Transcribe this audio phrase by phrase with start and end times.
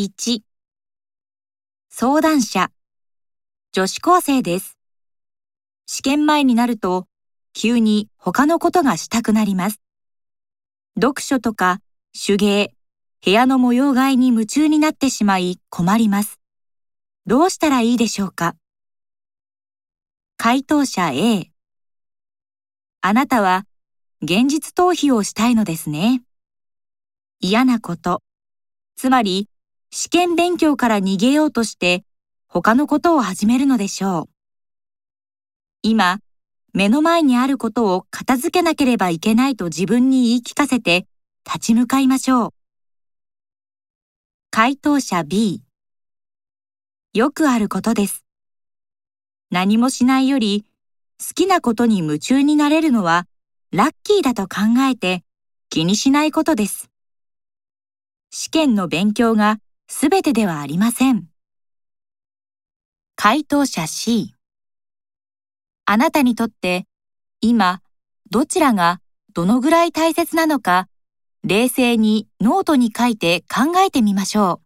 [0.00, 0.42] 1
[1.90, 2.70] 相談者
[3.72, 4.78] 女子高生です。
[5.86, 7.08] 試験前になると
[7.52, 9.80] 急に他のことがしたくなります。
[10.94, 11.80] 読書とか
[12.14, 12.72] 手芸、
[13.24, 16.38] 部屋の模様替えに夢中になってしまい困ります。
[17.26, 18.54] どうしたらいいでしょうか？
[20.36, 21.50] 回答者 A
[23.00, 23.66] あなたは
[24.22, 26.22] 現実逃避をしたいのですね。
[27.40, 28.22] 嫌なこと、
[28.94, 29.48] つまり
[29.90, 32.04] 試験勉強から逃げようとして
[32.46, 34.28] 他のことを始めるのでしょう。
[35.82, 36.20] 今、
[36.74, 41.06] 目の前にあることを片付けなければいけないと自分に言い聞かせて
[41.46, 42.54] 立ち向かいましょう。
[44.50, 45.62] 回答者 B
[47.14, 48.24] よくあることです。
[49.50, 50.66] 何もしないより
[51.18, 53.26] 好きなことに夢中になれるのは
[53.72, 55.24] ラッキーだと考えて
[55.70, 56.90] 気にしないことです。
[58.30, 59.58] 試験の勉強が
[59.90, 61.28] すべてではありません。
[63.16, 64.34] 回答者 C
[65.86, 66.86] あなたにとって
[67.40, 67.80] 今
[68.30, 69.00] どちらが
[69.32, 70.88] どのぐらい大切なのか
[71.42, 74.60] 冷静にノートに書いて考えてみましょ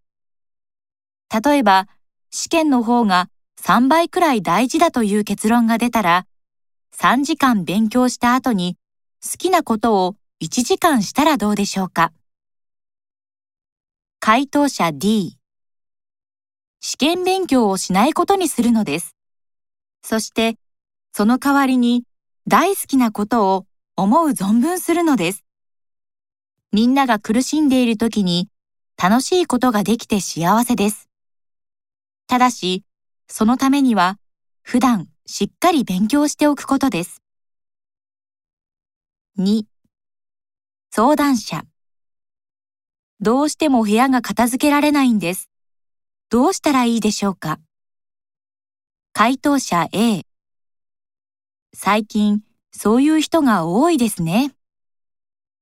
[1.30, 1.42] う。
[1.48, 1.86] 例えば
[2.32, 6.26] 試験の方が3倍くらい大事だという結論が出たら
[6.96, 8.76] 3時間勉強した後に
[9.22, 12.12] 好きなことを1時間したらどうでしょうか
[14.24, 15.36] 回答者 D
[16.78, 19.16] 試験勉強をしないことにするのです。
[20.04, 20.54] そして、
[21.12, 22.04] その代わりに
[22.46, 25.44] 大好きなことを思う存分するのです。
[26.70, 28.48] みんなが苦しんでいる時に
[28.96, 31.08] 楽しいことができて幸せです。
[32.28, 32.84] ただし、
[33.26, 34.20] そのためには
[34.62, 37.24] 普段しっかり勉強しておくことです。
[39.36, 39.64] 2
[40.92, 41.64] 相談者
[43.22, 45.48] どうしても部屋が片付けられないんです。
[46.28, 47.60] どうしたらいいでしょうか？
[49.12, 50.26] 回答者 A
[51.72, 52.40] 最近
[52.72, 54.52] そういう人が多いですね。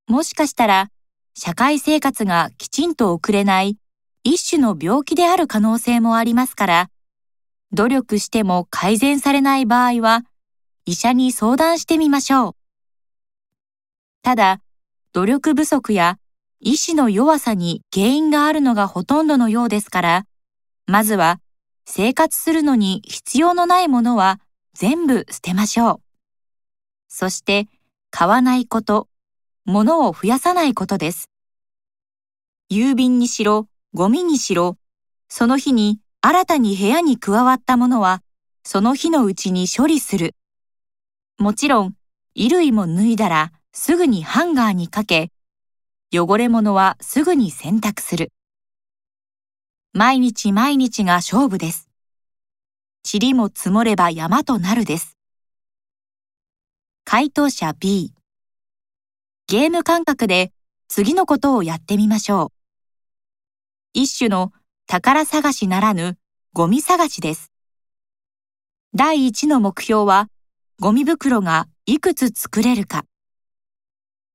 [0.07, 0.89] もしかしたら
[1.35, 3.77] 社会生活がきちんと送れない
[4.23, 6.89] 一種の病気である可能性もありますから、
[7.73, 10.23] 努力しても改善されない場合は
[10.85, 12.55] 医者に相談してみましょう。
[14.23, 14.61] ただ、
[15.13, 16.17] 努力不足や
[16.63, 20.25] 意志の弱さに原因があるのがほとんどのようですから、
[20.85, 21.39] まずは
[21.85, 24.39] 生活するのに必要のないものは
[24.75, 26.01] 全部捨てましょう。
[27.07, 27.67] そして
[28.11, 29.07] 買わないこと、
[29.65, 31.31] 物を増やさないことです。
[32.69, 34.77] 郵便にしろ、ゴミにしろ、
[35.29, 38.21] その日に新たに部屋に加わったものは、
[38.63, 40.35] その日のうちに処理する。
[41.39, 41.95] もちろん、
[42.35, 45.31] 衣類も脱いだらすぐにハンガーにかけ、
[46.13, 48.33] 汚れ物はすぐに洗濯する。
[49.93, 51.87] 毎日毎日が勝負です。
[53.09, 55.17] 塵も積もれば山となるです。
[57.05, 58.13] 回答者 B。
[59.47, 60.51] ゲーム感覚で
[60.89, 62.51] 次のことをやってみましょう。
[63.93, 64.51] 一種の
[64.87, 66.17] 宝探しならぬ
[66.51, 67.53] ゴミ探しです。
[68.93, 70.27] 第一の目標は
[70.77, 73.05] ゴミ袋がいくつ作れるか。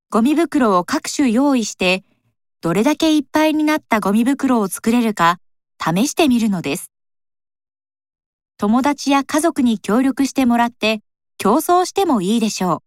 [0.09, 2.05] ゴミ袋を各種用意して、
[2.61, 5.41] どれだけいっぱいになったゴミ袋を作れるか
[5.81, 6.93] 試してみるのです。
[8.56, 11.03] 友達や家族に協力してもらって
[11.39, 12.78] 競争してもいいでしょう。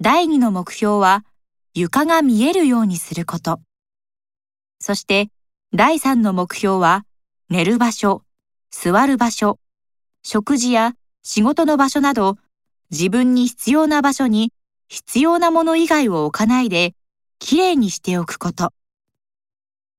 [0.00, 1.24] 第2の目標は
[1.72, 3.60] 床が見えるようにすること。
[4.80, 5.30] そして
[5.72, 7.06] 第3の目標は
[7.48, 8.24] 寝る場所、
[8.72, 9.60] 座る場所、
[10.24, 12.38] 食事や仕事の場所など
[12.90, 14.52] 自分に必要な場所に
[14.92, 16.94] 必要なもの以外を置かないで
[17.38, 18.74] きれいにしておくこと。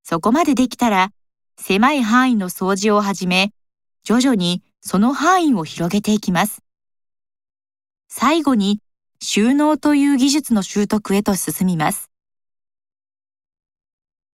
[0.04, 1.10] そこまでできたら
[1.58, 3.54] 狭い範囲の掃除を始め
[4.04, 6.60] 徐々にその範囲を広げていきます。
[8.08, 8.82] 最後に
[9.20, 12.13] 収納という技術の習得へと進みます。